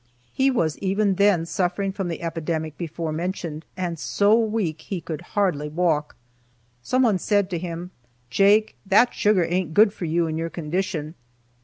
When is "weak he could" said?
4.33-5.21